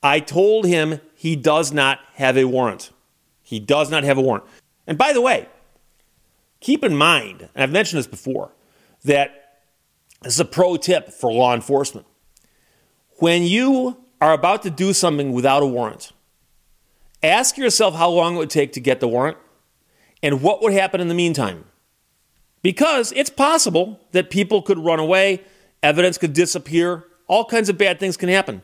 I 0.00 0.20
told 0.20 0.64
him 0.64 1.00
he 1.16 1.34
does 1.34 1.72
not 1.72 1.98
have 2.14 2.38
a 2.38 2.44
warrant." 2.44 2.92
He 3.50 3.58
does 3.58 3.90
not 3.90 4.04
have 4.04 4.16
a 4.16 4.20
warrant. 4.20 4.44
And 4.86 4.96
by 4.96 5.12
the 5.12 5.20
way, 5.20 5.48
keep 6.60 6.84
in 6.84 6.94
mind, 6.96 7.48
and 7.52 7.64
I've 7.64 7.72
mentioned 7.72 7.98
this 7.98 8.06
before, 8.06 8.52
that 9.02 9.58
this 10.22 10.34
is 10.34 10.40
a 10.40 10.44
pro 10.44 10.76
tip 10.76 11.08
for 11.12 11.32
law 11.32 11.52
enforcement. 11.52 12.06
When 13.18 13.42
you 13.42 14.04
are 14.20 14.32
about 14.32 14.62
to 14.62 14.70
do 14.70 14.92
something 14.92 15.32
without 15.32 15.64
a 15.64 15.66
warrant, 15.66 16.12
ask 17.24 17.58
yourself 17.58 17.96
how 17.96 18.08
long 18.10 18.36
it 18.36 18.38
would 18.38 18.50
take 18.50 18.72
to 18.74 18.80
get 18.80 19.00
the 19.00 19.08
warrant 19.08 19.36
and 20.22 20.42
what 20.42 20.62
would 20.62 20.72
happen 20.72 21.00
in 21.00 21.08
the 21.08 21.14
meantime. 21.14 21.64
Because 22.62 23.10
it's 23.16 23.30
possible 23.30 23.98
that 24.12 24.30
people 24.30 24.62
could 24.62 24.78
run 24.78 25.00
away, 25.00 25.42
evidence 25.82 26.18
could 26.18 26.34
disappear, 26.34 27.04
all 27.26 27.44
kinds 27.44 27.68
of 27.68 27.76
bad 27.76 27.98
things 27.98 28.16
can 28.16 28.28
happen. 28.28 28.62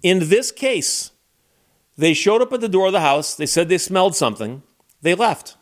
In 0.00 0.28
this 0.28 0.52
case, 0.52 1.10
they 1.96 2.14
showed 2.14 2.42
up 2.42 2.52
at 2.52 2.60
the 2.60 2.68
door 2.68 2.86
of 2.86 2.92
the 2.92 3.00
house. 3.00 3.34
They 3.34 3.46
said 3.46 3.68
they 3.68 3.78
smelled 3.78 4.16
something. 4.16 4.62
They 5.02 5.14
left. 5.14 5.56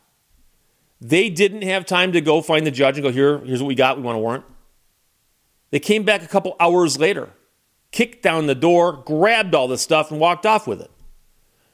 They 0.99 1.29
didn't 1.29 1.63
have 1.63 1.85
time 1.85 2.11
to 2.11 2.21
go 2.21 2.41
find 2.41 2.65
the 2.65 2.71
judge 2.71 2.97
and 2.97 3.03
go, 3.03 3.11
Here, 3.11 3.39
here's 3.39 3.61
what 3.61 3.67
we 3.67 3.75
got. 3.75 3.97
We 3.97 4.03
want 4.03 4.17
a 4.17 4.21
warrant. 4.21 4.45
They 5.71 5.79
came 5.79 6.03
back 6.03 6.21
a 6.21 6.27
couple 6.27 6.55
hours 6.59 6.99
later, 6.99 7.29
kicked 7.91 8.21
down 8.21 8.45
the 8.45 8.55
door, 8.55 8.93
grabbed 8.93 9.55
all 9.55 9.67
the 9.67 9.77
stuff, 9.77 10.11
and 10.11 10.19
walked 10.19 10.45
off 10.45 10.67
with 10.67 10.81
it. 10.81 10.91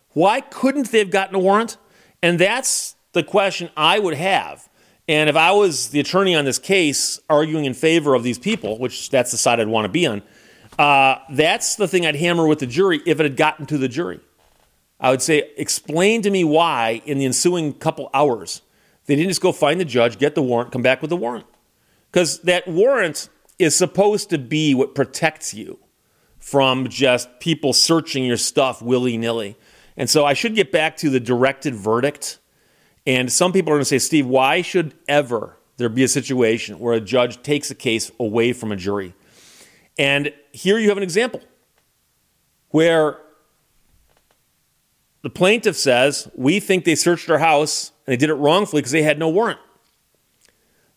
Why 0.09 0.41
couldn't 0.41 0.91
they 0.91 0.99
have 0.99 1.11
gotten 1.11 1.35
a 1.35 1.39
warrant? 1.39 1.77
And 2.23 2.39
that's 2.39 2.95
the 3.13 3.23
question 3.23 3.69
I 3.75 3.99
would 3.99 4.13
have. 4.13 4.69
And 5.07 5.29
if 5.29 5.35
I 5.35 5.51
was 5.51 5.89
the 5.89 5.99
attorney 5.99 6.35
on 6.35 6.45
this 6.45 6.59
case 6.59 7.19
arguing 7.29 7.65
in 7.65 7.73
favor 7.73 8.13
of 8.13 8.23
these 8.23 8.37
people, 8.37 8.77
which 8.77 9.09
that's 9.09 9.31
the 9.31 9.37
side 9.37 9.59
I'd 9.59 9.67
want 9.67 9.85
to 9.85 9.89
be 9.89 10.05
on, 10.05 10.21
uh, 10.77 11.19
that's 11.29 11.75
the 11.75 11.87
thing 11.87 12.05
I'd 12.05 12.15
hammer 12.15 12.45
with 12.45 12.59
the 12.59 12.67
jury 12.67 13.01
if 13.05 13.19
it 13.19 13.23
had 13.23 13.37
gotten 13.37 13.65
to 13.67 13.77
the 13.77 13.87
jury. 13.87 14.19
I 14.99 15.11
would 15.11 15.21
say, 15.21 15.51
explain 15.57 16.21
to 16.23 16.29
me 16.29 16.43
why 16.43 17.01
in 17.05 17.17
the 17.19 17.25
ensuing 17.25 17.73
couple 17.73 18.09
hours 18.13 18.61
they 19.05 19.15
didn't 19.15 19.29
just 19.29 19.41
go 19.41 19.51
find 19.51 19.79
the 19.79 19.85
judge, 19.85 20.19
get 20.19 20.35
the 20.35 20.41
warrant, 20.41 20.71
come 20.71 20.81
back 20.81 21.01
with 21.01 21.09
the 21.09 21.17
warrant. 21.17 21.45
Because 22.11 22.39
that 22.41 22.67
warrant 22.67 23.29
is 23.57 23.75
supposed 23.75 24.29
to 24.29 24.37
be 24.37 24.75
what 24.75 24.95
protects 24.95 25.53
you 25.53 25.79
from 26.39 26.87
just 26.89 27.39
people 27.39 27.73
searching 27.73 28.23
your 28.25 28.37
stuff 28.37 28.81
willy 28.81 29.17
nilly. 29.17 29.57
And 29.95 30.09
so 30.09 30.25
I 30.25 30.33
should 30.33 30.55
get 30.55 30.71
back 30.71 30.97
to 30.97 31.09
the 31.09 31.19
directed 31.19 31.73
verdict. 31.73 32.39
And 33.05 33.31
some 33.31 33.51
people 33.53 33.71
are 33.71 33.75
going 33.75 33.81
to 33.81 33.85
say, 33.85 33.99
Steve, 33.99 34.27
why 34.27 34.61
should 34.61 34.93
ever 35.07 35.57
there 35.77 35.89
be 35.89 36.03
a 36.03 36.07
situation 36.07 36.79
where 36.79 36.93
a 36.93 37.01
judge 37.01 37.41
takes 37.41 37.71
a 37.71 37.75
case 37.75 38.11
away 38.19 38.53
from 38.53 38.71
a 38.71 38.75
jury? 38.75 39.13
And 39.97 40.33
here 40.51 40.77
you 40.77 40.89
have 40.89 40.97
an 40.97 41.03
example 41.03 41.41
where 42.69 43.19
the 45.27 45.33
plaintiff 45.33 45.75
says, 45.75 46.31
We 46.35 46.61
think 46.61 46.85
they 46.85 46.95
searched 46.95 47.29
our 47.29 47.39
house 47.39 47.91
and 48.05 48.13
they 48.13 48.15
did 48.15 48.29
it 48.29 48.35
wrongfully 48.35 48.79
because 48.81 48.93
they 48.93 49.03
had 49.03 49.19
no 49.19 49.27
warrant. 49.27 49.59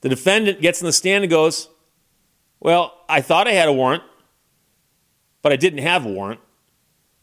The 0.02 0.08
defendant 0.08 0.60
gets 0.60 0.80
in 0.80 0.86
the 0.86 0.92
stand 0.92 1.24
and 1.24 1.30
goes, 1.32 1.68
Well, 2.60 2.96
I 3.08 3.22
thought 3.22 3.48
I 3.48 3.54
had 3.54 3.68
a 3.68 3.72
warrant, 3.72 4.04
but 5.42 5.50
I 5.50 5.56
didn't 5.56 5.80
have 5.80 6.06
a 6.06 6.08
warrant. 6.08 6.38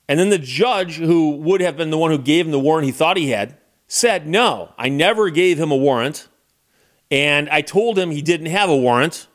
And 0.09 0.19
then 0.19 0.31
the 0.31 0.37
judge, 0.37 0.97
who 0.97 1.37
would 1.37 1.61
have 1.61 1.77
been 1.77 1.91
the 1.91 1.97
one 1.97 2.11
who 2.11 2.17
gave 2.17 2.45
him 2.45 2.51
the 2.51 2.59
warrant 2.59 2.85
he 2.85 2.91
thought 2.91 3.15
he 3.15 3.29
had, 3.29 3.55
said, 3.87 4.27
No, 4.27 4.73
I 4.77 4.89
never 4.89 5.29
gave 5.29 5.57
him 5.57 5.71
a 5.71 5.77
warrant. 5.77 6.27
And 7.09 7.47
I 7.49 7.61
told 7.61 7.97
him 7.97 8.11
he 8.11 8.21
didn't 8.21 8.47
have 8.47 8.69
a 8.69 8.75
warrant. 8.75 9.27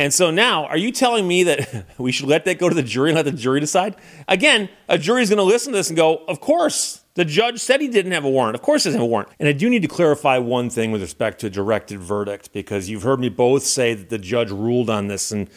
And 0.00 0.14
so 0.14 0.30
now, 0.30 0.64
are 0.64 0.78
you 0.78 0.92
telling 0.92 1.28
me 1.28 1.42
that 1.42 1.84
we 1.98 2.10
should 2.10 2.26
let 2.26 2.46
that 2.46 2.58
go 2.58 2.70
to 2.70 2.74
the 2.74 2.82
jury 2.82 3.10
and 3.10 3.16
let 3.16 3.26
the 3.26 3.32
jury 3.32 3.60
decide? 3.60 3.96
Again, 4.28 4.70
a 4.88 4.96
jury 4.96 5.22
is 5.22 5.28
going 5.28 5.36
to 5.36 5.42
listen 5.42 5.72
to 5.72 5.78
this 5.78 5.90
and 5.90 5.96
go, 5.96 6.24
of 6.26 6.40
course, 6.40 7.04
the 7.16 7.24
judge 7.26 7.60
said 7.60 7.82
he 7.82 7.88
didn't 7.88 8.12
have 8.12 8.24
a 8.24 8.30
warrant. 8.30 8.54
Of 8.54 8.62
course, 8.62 8.84
he 8.84 8.88
doesn't 8.88 8.98
have 8.98 9.06
a 9.06 9.10
warrant. 9.10 9.28
And 9.38 9.46
I 9.46 9.52
do 9.52 9.68
need 9.68 9.82
to 9.82 9.88
clarify 9.88 10.38
one 10.38 10.70
thing 10.70 10.90
with 10.90 11.02
respect 11.02 11.40
to 11.40 11.48
a 11.48 11.50
directed 11.50 12.00
verdict 12.00 12.54
because 12.54 12.88
you've 12.88 13.02
heard 13.02 13.20
me 13.20 13.28
both 13.28 13.62
say 13.62 13.92
that 13.92 14.08
the 14.08 14.16
judge 14.16 14.50
ruled 14.50 14.88
on 14.88 15.08
this 15.08 15.32
and 15.32 15.50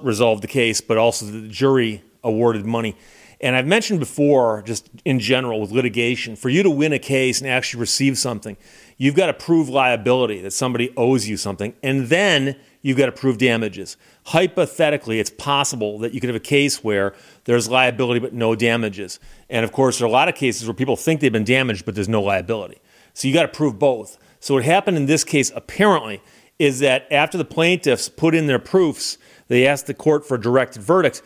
resolved 0.00 0.44
the 0.44 0.48
case, 0.48 0.80
but 0.80 0.96
also 0.96 1.26
that 1.26 1.32
the 1.32 1.48
jury 1.48 2.04
awarded 2.22 2.66
money. 2.66 2.94
And 3.40 3.56
I've 3.56 3.66
mentioned 3.66 3.98
before, 3.98 4.62
just 4.62 4.88
in 5.04 5.18
general 5.18 5.60
with 5.60 5.72
litigation, 5.72 6.36
for 6.36 6.50
you 6.50 6.62
to 6.62 6.70
win 6.70 6.92
a 6.92 7.00
case 7.00 7.40
and 7.40 7.50
actually 7.50 7.80
receive 7.80 8.16
something, 8.16 8.56
you've 8.96 9.16
got 9.16 9.26
to 9.26 9.34
prove 9.34 9.68
liability, 9.68 10.40
that 10.42 10.52
somebody 10.52 10.94
owes 10.96 11.28
you 11.28 11.36
something. 11.36 11.74
And 11.82 12.06
then 12.06 12.56
you've 12.86 12.96
got 12.96 13.06
to 13.06 13.12
prove 13.12 13.36
damages. 13.36 13.96
Hypothetically, 14.26 15.18
it's 15.18 15.30
possible 15.30 15.98
that 15.98 16.14
you 16.14 16.20
could 16.20 16.28
have 16.28 16.36
a 16.36 16.40
case 16.40 16.84
where 16.84 17.14
there's 17.44 17.68
liability 17.68 18.20
but 18.20 18.32
no 18.32 18.54
damages. 18.54 19.18
And 19.50 19.64
of 19.64 19.72
course, 19.72 19.98
there 19.98 20.06
are 20.06 20.08
a 20.08 20.12
lot 20.12 20.28
of 20.28 20.36
cases 20.36 20.68
where 20.68 20.74
people 20.74 20.94
think 20.94 21.20
they've 21.20 21.32
been 21.32 21.42
damaged 21.42 21.84
but 21.84 21.96
there's 21.96 22.08
no 22.08 22.22
liability. 22.22 22.80
So 23.12 23.26
you've 23.26 23.34
got 23.34 23.42
to 23.42 23.48
prove 23.48 23.76
both. 23.76 24.18
So 24.38 24.54
what 24.54 24.62
happened 24.62 24.96
in 24.96 25.06
this 25.06 25.24
case 25.24 25.50
apparently 25.56 26.22
is 26.60 26.78
that 26.78 27.10
after 27.10 27.36
the 27.36 27.44
plaintiffs 27.44 28.08
put 28.08 28.36
in 28.36 28.46
their 28.46 28.60
proofs, 28.60 29.18
they 29.48 29.66
asked 29.66 29.88
the 29.88 29.94
court 29.94 30.24
for 30.24 30.36
a 30.36 30.40
directed 30.40 30.80
verdict 30.80 31.22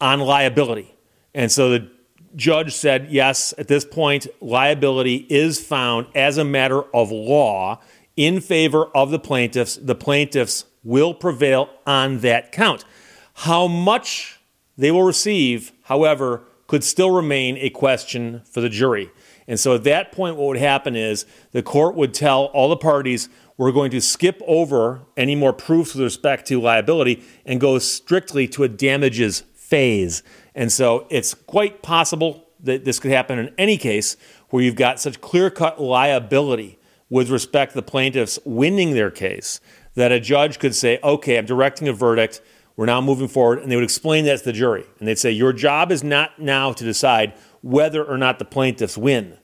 on 0.00 0.18
liability. 0.18 0.94
And 1.34 1.52
so 1.52 1.68
the 1.68 1.90
judge 2.36 2.72
said, 2.72 3.08
yes, 3.10 3.52
at 3.58 3.68
this 3.68 3.84
point, 3.84 4.28
liability 4.40 5.26
is 5.28 5.60
found 5.60 6.06
as 6.14 6.38
a 6.38 6.44
matter 6.44 6.82
of 6.94 7.10
law 7.10 7.80
in 8.16 8.40
favor 8.40 8.86
of 8.94 9.10
the 9.10 9.18
plaintiffs. 9.18 9.76
The 9.76 9.94
plaintiffs 9.94 10.64
will 10.84 11.14
prevail 11.14 11.68
on 11.86 12.18
that 12.18 12.52
count. 12.52 12.84
How 13.34 13.66
much 13.66 14.40
they 14.76 14.90
will 14.90 15.04
receive, 15.04 15.72
however, 15.84 16.42
could 16.66 16.84
still 16.84 17.10
remain 17.10 17.56
a 17.58 17.70
question 17.70 18.40
for 18.44 18.60
the 18.60 18.68
jury. 18.68 19.10
And 19.46 19.60
so 19.60 19.74
at 19.74 19.84
that 19.84 20.12
point, 20.12 20.36
what 20.36 20.46
would 20.46 20.56
happen 20.56 20.96
is 20.96 21.26
the 21.50 21.62
court 21.62 21.94
would 21.96 22.14
tell 22.14 22.44
all 22.46 22.68
the 22.68 22.76
parties, 22.76 23.28
we're 23.58 23.72
going 23.72 23.90
to 23.90 24.00
skip 24.00 24.40
over 24.46 25.02
any 25.16 25.34
more 25.34 25.52
proofs 25.52 25.94
with 25.94 26.02
respect 26.02 26.46
to 26.46 26.60
liability 26.60 27.22
and 27.44 27.60
go 27.60 27.78
strictly 27.78 28.48
to 28.48 28.64
a 28.64 28.68
damages 28.68 29.40
phase. 29.54 30.22
And 30.54 30.72
so 30.72 31.06
it's 31.10 31.34
quite 31.34 31.82
possible 31.82 32.48
that 32.60 32.84
this 32.84 32.98
could 32.98 33.10
happen 33.10 33.38
in 33.38 33.52
any 33.58 33.76
case 33.76 34.16
where 34.50 34.62
you've 34.62 34.76
got 34.76 35.00
such 35.00 35.20
clear 35.20 35.50
cut 35.50 35.80
liability 35.80 36.78
with 37.10 37.28
respect 37.28 37.72
to 37.72 37.76
the 37.76 37.82
plaintiffs 37.82 38.38
winning 38.44 38.94
their 38.94 39.10
case 39.10 39.60
that 39.94 40.12
a 40.12 40.20
judge 40.20 40.58
could 40.58 40.74
say, 40.74 40.98
okay, 41.02 41.38
I'm 41.38 41.46
directing 41.46 41.88
a 41.88 41.92
verdict. 41.92 42.40
We're 42.76 42.86
now 42.86 43.00
moving 43.00 43.28
forward. 43.28 43.58
And 43.58 43.70
they 43.70 43.76
would 43.76 43.84
explain 43.84 44.24
that 44.24 44.38
to 44.38 44.44
the 44.44 44.52
jury. 44.52 44.84
And 44.98 45.06
they'd 45.06 45.18
say, 45.18 45.30
your 45.30 45.52
job 45.52 45.92
is 45.92 46.02
not 46.02 46.38
now 46.38 46.72
to 46.72 46.84
decide 46.84 47.34
whether 47.60 48.04
or 48.04 48.16
not 48.16 48.38
the 48.38 48.44
plaintiffs 48.44 48.96
win. 48.96 49.36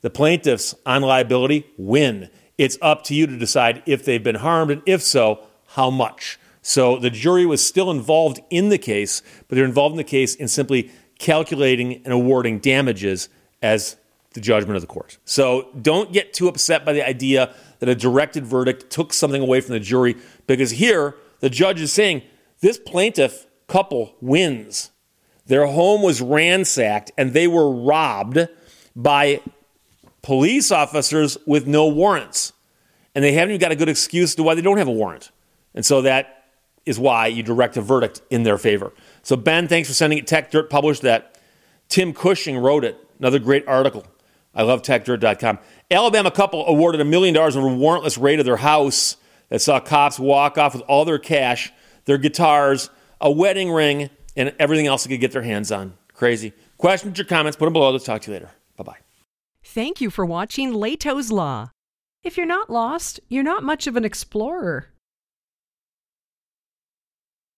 The 0.00 0.10
plaintiffs 0.10 0.74
on 0.84 1.02
liability 1.02 1.66
win. 1.78 2.28
It's 2.58 2.76
up 2.82 3.04
to 3.04 3.14
you 3.14 3.26
to 3.26 3.38
decide 3.38 3.82
if 3.86 4.04
they've 4.04 4.22
been 4.22 4.36
harmed, 4.36 4.70
and 4.70 4.82
if 4.84 5.02
so, 5.02 5.46
how 5.68 5.90
much. 5.90 6.38
So 6.60 6.96
the 6.98 7.10
jury 7.10 7.46
was 7.46 7.64
still 7.64 7.90
involved 7.90 8.40
in 8.50 8.68
the 8.68 8.78
case, 8.78 9.22
but 9.48 9.56
they're 9.56 9.64
involved 9.64 9.94
in 9.94 9.96
the 9.96 10.04
case 10.04 10.34
in 10.34 10.48
simply 10.48 10.90
calculating 11.18 12.02
and 12.04 12.12
awarding 12.12 12.58
damages 12.58 13.28
as 13.62 13.96
the 14.34 14.40
judgment 14.40 14.76
of 14.76 14.82
the 14.82 14.86
court. 14.86 15.18
So 15.24 15.68
don't 15.80 16.12
get 16.12 16.32
too 16.32 16.48
upset 16.48 16.84
by 16.84 16.92
the 16.92 17.06
idea 17.06 17.54
that 17.78 17.88
a 17.88 17.94
directed 17.94 18.46
verdict 18.46 18.90
took 18.90 19.12
something 19.12 19.42
away 19.42 19.60
from 19.60 19.72
the 19.72 19.80
jury 19.80 20.16
because 20.46 20.72
here 20.72 21.16
the 21.40 21.50
judge 21.50 21.80
is 21.80 21.92
saying 21.92 22.22
this 22.60 22.78
plaintiff 22.78 23.46
couple 23.66 24.14
wins. 24.20 24.90
Their 25.46 25.66
home 25.66 26.02
was 26.02 26.20
ransacked 26.20 27.10
and 27.18 27.32
they 27.32 27.46
were 27.46 27.70
robbed 27.70 28.46
by 28.94 29.40
police 30.22 30.70
officers 30.70 31.36
with 31.46 31.66
no 31.66 31.88
warrants. 31.88 32.52
And 33.14 33.24
they 33.24 33.32
haven't 33.32 33.50
even 33.50 33.60
got 33.60 33.72
a 33.72 33.76
good 33.76 33.88
excuse 33.88 34.34
to 34.36 34.42
why 34.42 34.54
they 34.54 34.62
don't 34.62 34.78
have 34.78 34.88
a 34.88 34.92
warrant. 34.92 35.30
And 35.74 35.84
so 35.84 36.02
that 36.02 36.44
is 36.86 36.98
why 36.98 37.26
you 37.26 37.42
direct 37.42 37.76
a 37.76 37.82
verdict 37.82 38.22
in 38.30 38.42
their 38.42 38.58
favor. 38.58 38.92
So, 39.22 39.36
Ben, 39.36 39.68
thanks 39.68 39.88
for 39.88 39.94
sending 39.94 40.18
it. 40.18 40.26
Tech 40.26 40.50
Dirt 40.50 40.70
published 40.70 41.02
that. 41.02 41.38
Tim 41.88 42.12
Cushing 42.12 42.58
wrote 42.58 42.84
it. 42.84 42.98
Another 43.18 43.38
great 43.38 43.66
article. 43.68 44.04
I 44.54 44.62
love 44.62 44.82
techdirt.com. 44.82 45.58
Alabama 45.90 46.30
couple 46.30 46.66
awarded 46.66 47.00
a 47.00 47.04
million 47.04 47.34
dollars 47.34 47.56
over 47.56 47.68
a 47.68 47.70
warrantless 47.70 48.20
raid 48.20 48.38
of 48.38 48.46
their 48.46 48.56
house 48.58 49.16
that 49.48 49.60
saw 49.60 49.80
cops 49.80 50.18
walk 50.18 50.58
off 50.58 50.74
with 50.74 50.82
all 50.82 51.04
their 51.04 51.18
cash, 51.18 51.72
their 52.04 52.18
guitars, 52.18 52.90
a 53.20 53.30
wedding 53.30 53.70
ring, 53.70 54.10
and 54.36 54.54
everything 54.58 54.86
else 54.86 55.04
they 55.04 55.10
could 55.14 55.20
get 55.20 55.32
their 55.32 55.42
hands 55.42 55.70
on. 55.72 55.94
Crazy. 56.14 56.52
Questions 56.76 57.18
or 57.18 57.24
comments, 57.24 57.56
put 57.56 57.66
them 57.66 57.72
below. 57.72 57.90
Let's 57.90 58.04
talk 58.04 58.22
to 58.22 58.30
you 58.30 58.34
later. 58.34 58.50
Bye 58.76 58.84
bye. 58.84 58.96
Thank 59.64 60.00
you 60.00 60.10
for 60.10 60.26
watching 60.26 60.72
Lehto's 60.72 61.30
Law. 61.30 61.70
If 62.22 62.36
you're 62.36 62.46
not 62.46 62.70
lost, 62.70 63.20
you're 63.28 63.42
not 63.42 63.62
much 63.64 63.86
of 63.86 63.96
an 63.96 64.04
explorer. 64.04 64.91